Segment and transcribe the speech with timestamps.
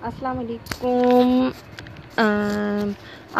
[0.00, 1.48] السلام علیکم۔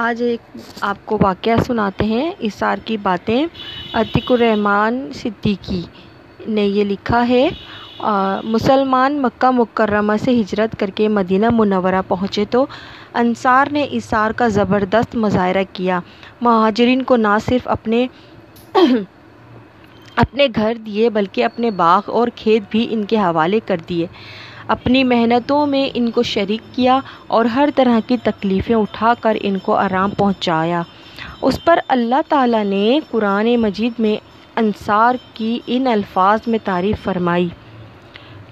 [0.01, 3.45] آج ایک آپ کو واقعہ سناتے ہیں، اثار کی باتیں۔
[4.01, 5.81] عتیق الرحمن صدیقی
[6.49, 7.49] نے یہ لکھا ہے
[8.45, 12.65] مسلمان مکہ مکرمہ سے ہجرت کر کے مدینہ منورہ پہنچے تو
[13.21, 16.01] انصار نے اثار کا زبردست مظاہرہ کیا۔
[16.41, 18.07] مہاجرین کو نہ صرف اپنے
[20.17, 24.07] اپنے گھر دیے، بلکہ اپنے باغ اور کھیت بھی ان کے حوالے کر دیے۔
[24.71, 29.59] اپنی محنتوں میں ان کو شریک کیا اور ہر طرح کی تکلیفیں اٹھا کر ان
[29.59, 30.83] کو آرام پہنچایا۔
[31.43, 34.17] اس پر اللہ تعالیٰ نے قرآن مجید میں
[34.57, 37.49] انصار کی ان الفاظ میں تعریف فرمائی۔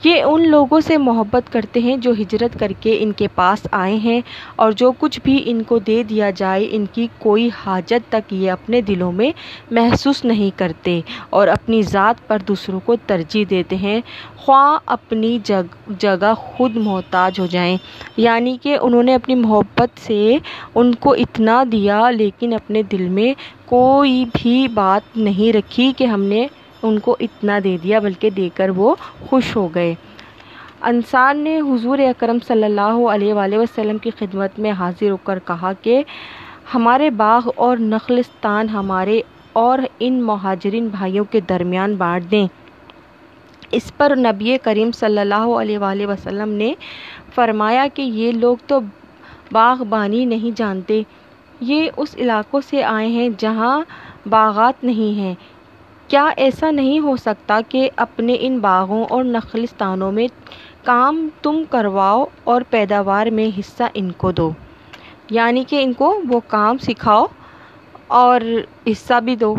[0.05, 3.97] یہ ان لوگوں سے محبت کرتے ہیں جو ہجرت کر کے ان کے پاس آئے
[3.97, 4.21] ہیں
[4.57, 8.51] اور جو کچھ بھی ان کو دے دیا جائے، ان کی کوئی حاجت تک یہ
[8.51, 9.31] اپنے دلوں میں
[9.71, 14.01] محسوس نہیں کرتے اور اپنی ذات پر دوسروں کو ترجیح دیتے ہیں۔
[14.37, 17.77] خواہ اپنی جگ، جگہ خود محتاج ہو جائیں
[18.17, 20.37] یعنی کہ انہوں نے اپنی محبت سے
[20.75, 23.33] ان کو اتنا دیا، لیکن اپنے دل میں
[23.67, 26.47] کوئی بھی بات نہیں رکھی کہ ہم نے
[26.83, 28.95] ان کو اتنا دے دیا بلکہ دے کر وہ
[29.29, 29.95] خوش ہو گئے۔
[30.83, 35.39] انصار نے حضور اکرم صلی اللہ علیہ وآلہ وسلم کی خدمت میں حاضر ہو کر
[35.45, 36.03] کہا کہ
[36.75, 39.21] ہمارے باغ اور نخلستان ہمارے
[39.53, 42.47] اور ان مہاجرین بھائیوں کے درمیان بانٹ دیں۔
[43.71, 46.73] اس پر نبی کریم صلی اللہ علیہ وآلہ وسلم نے
[47.35, 48.79] فرمایا کہ یہ لوگ تو
[49.53, 51.03] باغبانی نہیں جانتے،
[51.61, 53.81] یہ اس علاقوں سے آئے ہیں جہاں
[54.29, 55.35] باغات نہیں ہیں۔
[56.09, 60.29] کیا ایسا نہیں ہو سکتا کہ اپنے ان باغوں اور نخلستانوں میں
[60.85, 64.53] کام تم کرواؤ اور پیداوار میں حصہ ان کو دو؟
[65.31, 67.27] یعنی کہ ان کو وہ کام سکھاؤ
[68.07, 68.41] اور
[68.87, 69.55] حصہ بھی دو۔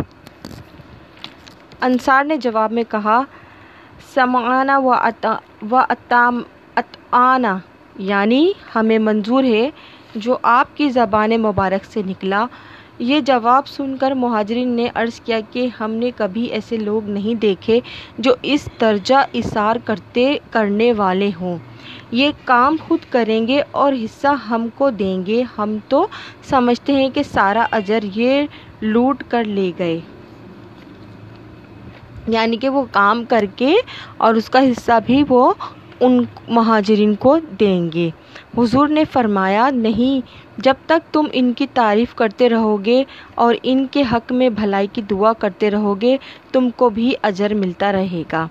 [1.81, 3.21] انصار نے جواب میں کہا،
[4.13, 4.77] سمعنا
[5.71, 5.77] و
[6.75, 7.57] اطعنا
[7.99, 9.69] یعنی ہمیں منظور ہے
[10.15, 12.45] جو آپ کی زبان مبارک سے نکلا
[12.99, 17.35] یہ جواب سن کر مہاجرین نے عرض کیا کہ ہم نے کبھی ایسے لوگ نہیں
[17.35, 17.79] دیکھے
[18.17, 21.57] جو اس درجہ اثار کرتے کرنے والے ہوں۔
[22.11, 26.05] یہ کام خود کریں گے اور حصہ ہم کو دیں گے۔ ہم تو
[26.49, 28.45] سمجھتے ہیں کہ سارا اجر یہ
[28.81, 29.99] لوٹ کر لے گئے۔
[32.27, 33.73] یعنی کہ وہ کام کر کے
[34.17, 35.53] اور اس کا حصہ بھی وہ
[35.99, 38.09] ان مہاجرین کو دیں گے۔
[38.57, 40.27] حضور نے فرمایا، نہیں،
[40.57, 43.03] جب تک تم ان کی تعریف کرتے رہو گے
[43.35, 46.17] اور ان کے حق میں بھلائی کی دعا کرتے رہو گے
[46.51, 48.47] تم کو بھی اجر ملتا رہے گا۔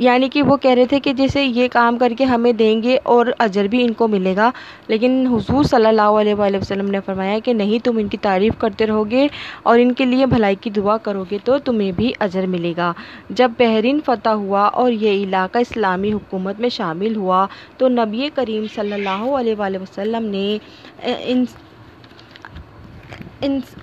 [0.00, 2.96] یعنی کہ وہ کہہ رہے تھے کہ جیسے یہ کام کر کے ہمیں دیں گے
[3.12, 4.50] اور اجر بھی ان کو ملے گا۔
[4.88, 8.54] لیکن حضور صلی اللہ علیہ وآلہ وسلم نے فرمایا کہ نہیں، تم ان کی تعریف
[8.58, 9.26] کرتے رہو گے
[9.62, 12.92] اور ان کے لیے بھلائی کی دعا کرو گے تو تمہیں بھی اجر ملے گا۔
[13.30, 17.46] جب بحرین فتح ہوا اور یہ علاقہ اسلامی حکومت میں شامل ہوا
[17.78, 20.58] تو نبی کریم صلی اللہ علیہ وآلہ وسلم نے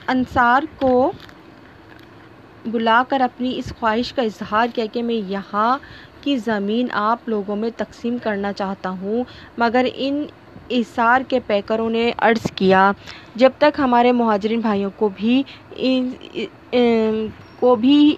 [0.08, 1.12] انصار کو
[2.72, 5.78] بلا کر اپنی اس خواہش کا اظہار کیا کہ میں یہاں
[6.22, 9.24] کی زمین آپ لوگوں میں تقسیم کرنا چاہتا ہوں،
[9.58, 10.26] مگر ان
[10.70, 12.92] اثار کے پیکروں نے عرض کیا،
[13.36, 15.42] جب تک ہمارے مہاجرین بھائیوں کو بھی
[17.60, 18.16] کو بھی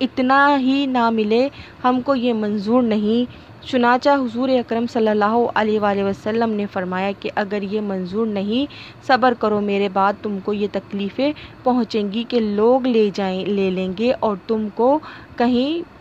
[0.00, 1.48] اتنا ہی نہ ملے،
[1.84, 7.10] ہم کو یہ منظور نہیں۔ چنانچہ حضور اکرم صلی اللہ علیہ وآلہ وسلم نے فرمایا
[7.20, 8.72] کہ اگر یہ منظور نہیں،
[9.06, 13.70] صبر کرو میرے بعد، تم کو یہ تکلیفیں پہنچیں گی کہ لوگ لے جائیں، لے
[13.70, 14.98] لیں گے اور تم کو
[15.36, 16.00] کہیں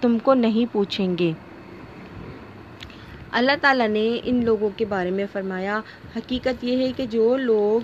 [0.00, 1.32] تم کو نہیں پوچھیں گے۔
[3.32, 5.80] اللہ تعالیٰ نے ان لوگوں کے بارے میں فرمایا،
[6.16, 7.80] حقیقت یہ ہے کہ جو لوگ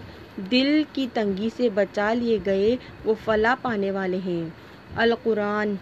[0.50, 4.48] دل کی تنگی سے بچا لیے گئے، وہ فلاح پانے والے ہیں۔
[4.96, 5.74] القرآن۔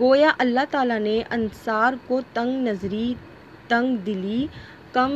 [0.00, 3.12] گویا اللہ تعالیٰ نے انصار کو تنگ نظری،
[3.70, 4.46] تنگ دلی،
[4.94, 5.12] کم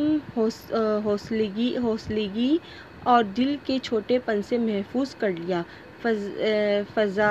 [1.04, 2.56] حوصلگی حوصلگی
[3.12, 5.62] اور دل کے چھوٹے پن سے محفوظ کر لیا۔
[6.94, 7.30] فضا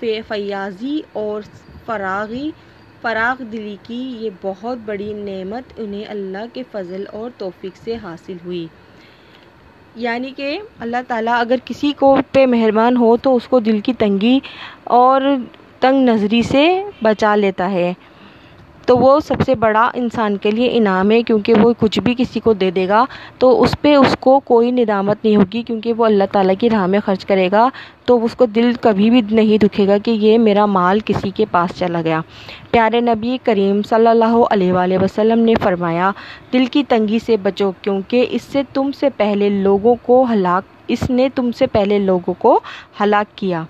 [0.00, 1.42] فیاضی اور
[1.86, 2.50] فراغی،
[3.04, 8.36] فراغ دلی کی یہ بہت بڑی نعمت انہیں اللہ کے فضل اور توفیق سے حاصل
[8.44, 8.66] ہوئی۔
[9.96, 13.92] یعنی کہ اللہ تعالیٰ اگر کسی کو پہ مہربان ہو تو اس کو دل کی
[13.92, 14.38] تنگی
[14.84, 15.22] اور
[15.80, 16.66] تنگ نظری سے
[17.02, 17.92] بچا لیتا ہے۔
[18.86, 22.40] تو وہ سب سے بڑا انسان کے لیے انعام ہے، کیونکہ وہ کچھ بھی کسی
[22.40, 23.04] کو دے دے گا،
[23.38, 26.86] تو اس پہ اس کو کوئی ندامت نہیں ہوگی، کیونکہ وہ اللہ تعالیٰ کی راہ
[26.86, 27.68] میں خرچ کرے گا،
[28.04, 31.44] تو اس کو دل کبھی بھی نہیں دکھے گا کہ یہ میرا مال کسی کے
[31.50, 32.20] پاس چلا گیا۔
[32.70, 36.10] پیارے نبی کریم صلی اللہ علیہ وآلہ وسلم نے فرمایا،
[36.52, 41.10] دل کی تنگی سے بچو، کیونکہ اس سے تم سے پہلے لوگوں کو ہلاک، اس
[41.10, 42.60] نے تم سے پہلے لوگوں کو
[43.00, 43.62] ہلاک کیا۔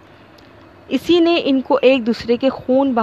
[0.88, 2.94] اسی نے ان کو ایک دوسرے کے خون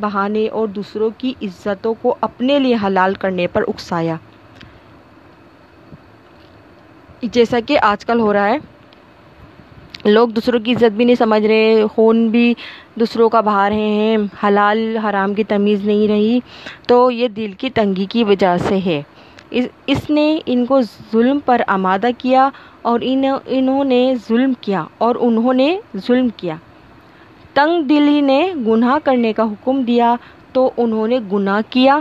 [0.00, 4.16] بہانے اور دوسروں کی عزتوں کو اپنے لیے حلال کرنے پر اکسایا۔
[7.22, 8.56] جیسا کہ آج کل ہو رہا ہے،
[10.04, 12.54] لوگ دوسروں کی عزت بھی نہیں سمجھ رہے، خون بھی
[12.94, 16.38] دوسروں کا بہا رہے ہیں، حلال حرام کی تمیز نہیں رہی۔
[16.86, 19.02] تو یہ دل کی تنگی کی وجہ سے ہے۔
[19.86, 20.80] اس نے ان کو
[21.12, 22.48] ظلم پر آمادہ کیا
[22.82, 26.56] اور ان انہوں نے ظلم کیا اور انہوں نے ظلم کیا۔
[27.54, 30.14] تنگ دلی نے گناہ کرنے کا حکم دیا
[30.52, 31.98] تو انہوں نے گناہ کیا،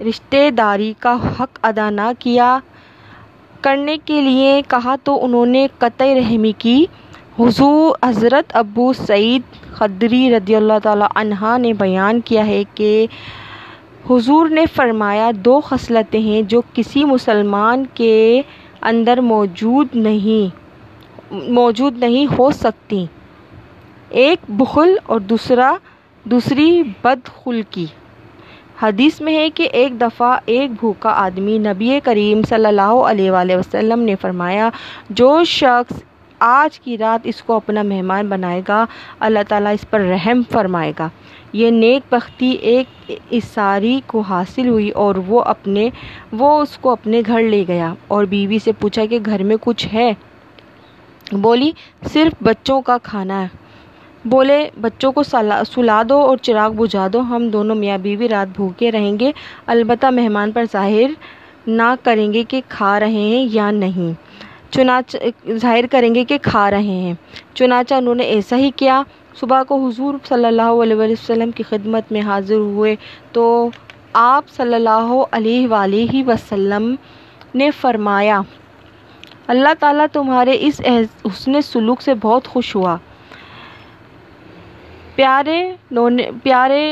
[0.00, 2.58] رشتہ داری کا حق ادا نہ کیا۔
[3.60, 6.84] کرنے کے لیے کہا تو انہوں نے قطع رحمی کی۔
[7.40, 9.42] حضور حضرت ابو سعید
[9.72, 13.06] خدری رضی اللہ تعالی عنہ نے بیان کیا ہے کہ
[14.10, 18.42] حضور نے فرمایا، دو خصلتیں ہیں جو کسی مسلمان کے
[18.82, 20.56] اندر موجود نہیں
[21.48, 23.06] موجود نہیں ہو سکتی۔
[24.10, 25.74] ایک بخل اور دوسرا،
[26.24, 27.86] دوسری بدخلقی۔
[28.82, 33.56] حدیث میں ہے کہ ایک دفعہ ایک بھوکا آدمی نبی کریم صلی اللہ علیہ وآلہ
[33.56, 34.70] وسلم نے فرمایا،
[35.10, 36.02] جو شخص
[36.38, 38.86] آج کی رات اس کو اپنا مہمان بنائے گا،
[39.20, 41.08] اللہ تعالیٰ اس پر رحم فرمائے گا۔
[41.52, 45.90] یہ نیک بختی ایک اساری کو حاصل ہوئی اور وہ اپنے،
[46.32, 49.88] وہ اس کو اپنے گھر لے گیا اور بیوی سے پوچھا کہ گھر میں کچھ
[49.94, 50.12] ہے؟
[51.32, 51.70] بولی،
[52.12, 53.48] صرف بچوں کا کھانا ہے۔
[54.24, 58.90] بولے، بچوں کو سلا دو اور چراغ بجھا دو، ہم دونوں میاں بیوی رات بھوکے
[58.92, 59.30] رہیں گے۔
[59.66, 61.10] البتہ مہمان پر ظاہر
[61.66, 64.12] نہ کریں گے کہ کھا رہے ہیں یا نہیں۔
[64.70, 65.16] چنانچہ،
[65.56, 67.14] ظاہر کریں گے کہ کھا رہے ہیں۔
[67.54, 69.02] چنانچہ انہوں نے ایسا ہی کیا۔
[69.40, 72.94] صبح کو حضور صلی اللہ علیہ وسلم کی خدمت میں حاضر ہوئے
[73.32, 73.44] تو
[74.12, 76.94] آپ صلی اللہ علیہ وآلہ وسلم
[77.54, 78.40] نے فرمایا،
[79.46, 80.80] اللہ تعالیٰ تمہارے اس
[81.24, 82.96] حسن سلوک سے بہت خوش ہوا۔
[85.18, 85.60] پیارے
[86.42, 86.82] پیارے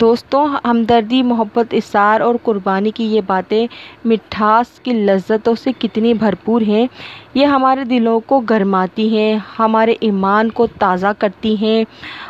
[0.00, 3.66] دوستوں، ہمدردی، محبت اثار اور قربانی کی یہ باتیں
[4.04, 6.86] مٹھاس کی لذتوں سے کتنی بھرپور ہیں۔
[7.34, 11.84] یہ ہمارے دلوں کو گرماتی ہیں، ہمارے ایمان کو تازہ کرتی ہیں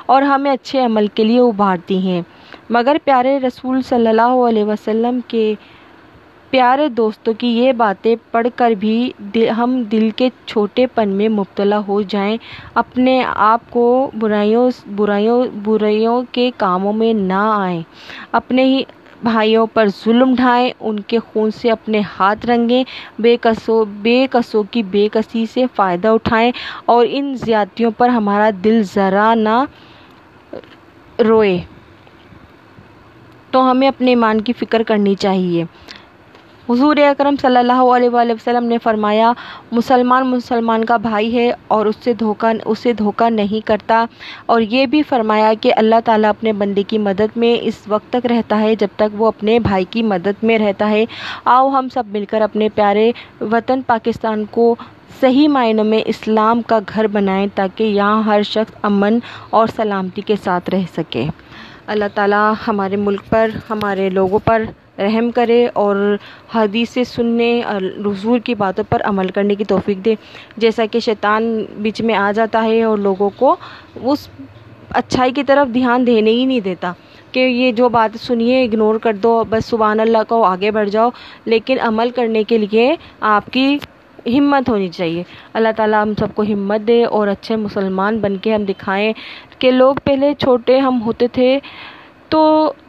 [0.06, 2.22] اور ہمیں اچھے عمل کے لیے ابھارتی ہیں۔
[2.70, 5.54] مگر پیارے رسول صلی اللہ علیہ وسلم کے
[6.52, 8.94] پیارے دوستوں کی یہ باتیں پڑھ کر بھی
[9.56, 12.36] ہم دل کے چھوٹے پن میں مبتلا ہو جائیں۔
[12.74, 13.14] اپنے
[13.46, 13.84] آپ کو
[14.14, 17.80] برائیوں برائیوں برائیوں کے کاموں میں نہ آئیں۔
[18.32, 18.82] اپنے ہی
[19.22, 22.82] بھائیوں پر ظلم ڈھائیں، ان کے خون سے اپنے ہاتھ رنگیں،
[23.18, 26.50] بے قصو بے قصوں کی بے کسی سے فائدہ اٹھائیں
[26.84, 29.62] اور ان زیادتیوں پر ہمارا دل ذرا نہ
[31.22, 31.58] روئے۔
[33.50, 35.64] تو ہمیں اپنے ایمان کی فکر کرنی چاہیے۔
[36.72, 39.32] حضور اکرم صلی اللہ علیہ وآلہ وسلم نے فرمایا،
[39.72, 44.04] مسلمان مسلمان کا بھائی ہے اور اس سے دھوکہ، اسے دھوکہ نہیں کرتا۔
[44.46, 48.26] اور یہ بھی فرمایا کہ اللہ تعالیٰ اپنے بندے کی مدد میں اس وقت تک
[48.26, 51.04] رہتا ہے جب تک وہ اپنے بھائی کی مدد میں رہتا ہے۔
[51.44, 54.74] آؤ ہم سب مل کر اپنے پیارے وطن پاکستان کو
[55.20, 59.18] صحیح معنوں میں اسلام کا گھر بنائیں تاکہ یہاں ہر شخص امن
[59.50, 61.26] اور سلامتی کے ساتھ رہ سکے۔
[61.86, 64.62] اللہ تعالیٰ ہمارے ملک پر، ہمارے لوگوں پر
[64.98, 65.96] رحم کرے اور
[66.54, 70.14] حدیث سننے اور حضور کی باتوں پر عمل کرنے کی توفیق دے۔
[70.56, 71.44] جیسا کہ شیطان
[71.78, 73.56] بیچ میں آ جاتا ہے اور لوگوں کو
[74.02, 74.28] اس
[74.90, 76.92] اچھائی کی طرف دھیان دینے ہی نہیں دیتا
[77.32, 81.10] کہ یہ جو بات سنیے اگنور کر دو، بس سبحان اللہ کو آگے بڑھ جاؤ۔
[81.44, 83.78] لیکن عمل کرنے کے لیے آپ کی
[84.26, 85.22] ہمت ہونی چاہیے۔
[85.52, 89.12] اللہ تعالیٰ ہم سب کو ہمت دے اور اچھے مسلمان بن کے ہم دکھائیں
[89.58, 91.58] کہ لوگ پہلے چھوٹے ہم ہوتے تھے
[92.32, 92.40] تو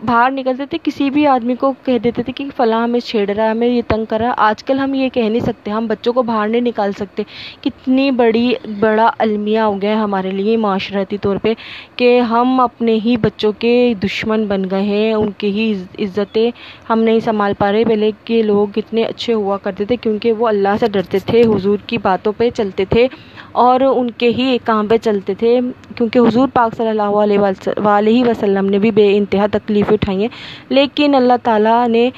[0.06, 3.44] باہر نکلتے تھے، کسی بھی آدمی کو کہہ دیتے تھے کہ فلاں ہمیں چھیڑ رہا
[3.44, 5.88] ہے، ہمیں یہ تنگ کر رہا ہے۔ آج کل ہم یہ کہہ نہیں سکتے، ہم
[5.88, 7.24] بچوں کو باہر نہیں نکال سکتے۔
[7.62, 11.54] کتنی بڑی، بڑا المیہ ہو گیا ہے ہمارے لیے معاشرتی طور پہ
[11.96, 13.74] کہ ہم اپنے ہی بچوں کے
[14.04, 16.50] دشمن بن گئے ہیں، ان کی ہی عزتیں
[16.90, 20.48] ہم نہیں سنبھال پا رہے۔ پہلے کے لوگ کتنے اچھے ہوا کرتے تھے، کیونکہ وہ
[20.48, 23.08] اللہ سے ڈرتے تھے، حضور کی باتوں پہ چلتے تھے۔
[23.54, 25.60] اور ان کے ہی ایک کام پہ چلتے تھے،
[25.96, 30.28] کیونکہ حضور پاک صلی اللہ علیہ وسلم نے بھی بے انتہا تکلیفیں اٹھائی ہیں۔
[30.70, 32.10] لیکن اللہ تعالیٰ نے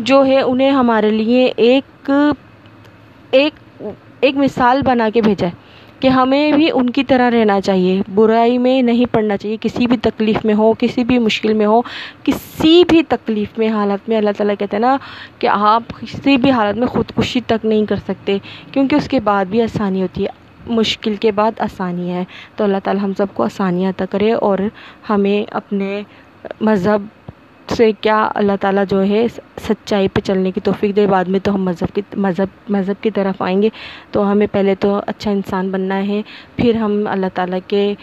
[0.00, 2.10] جو ہے انہیں ہمارے لیے ایک
[3.30, 3.82] ایک
[4.20, 5.52] ایک مثال بنا کے بھیجا ہے
[6.00, 9.96] کہ ہمیں بھی ان کی طرح رہنا چاہیے۔ برائی میں نہیں پڑنا چاہیے، کسی بھی
[9.96, 11.80] تکلیف میں ہو، کسی بھی مشکل میں ہو،
[12.22, 14.96] کسی بھی تکلیف میں، حالت میں۔ اللہ تعالیٰ کہتے ہیں نا
[15.38, 18.38] کہ آپ کسی بھی حالت میں خودکشی تک نہیں کر سکتے،
[18.72, 22.24] کیونکہ اس کے بعد بھی آسانی ہوتی ہے۔ مشکل کے بعد آسانی ہے۔
[22.56, 24.58] تو اللہ تعالیٰ ہم سب کو آسانیاں عطا کرے اور
[25.10, 26.02] ہمیں اپنے
[26.60, 27.02] مذہب
[27.70, 29.26] سے کیا اللہ تعالیٰ جو ہے
[29.60, 33.10] سچائی پہ چلنے کی توفیق دے۔ بعد میں تو ہم مذہب کی، مذہب مذہب کی
[33.10, 33.68] طرف آئیں گے۔
[34.10, 36.22] تو ہمیں پہلے تو اچھا انسان بننا ہے،
[36.56, 37.94] پھر ہم اللہ تعالیٰ کے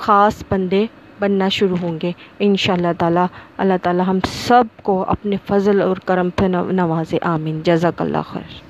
[0.00, 0.86] خاص بندے
[1.20, 5.82] بننا شروع ہوں گے۔ ان شاء اللہ تعالیٰ اللہ تعالیٰ ہم سب کو اپنے فضل
[5.82, 8.63] اور کرم پہ نوازے آمین۔ جزاک اللہ خیر۔